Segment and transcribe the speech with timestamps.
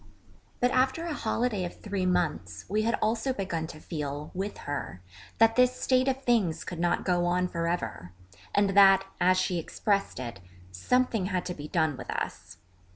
[0.59, 4.99] But after a holiday of three months, we had also begun to feel, with her,
[5.37, 8.11] that this state of things could not go on for ever,
[8.55, 10.39] and that as she expressed it
[10.71, 12.57] 'something had to be done with us.'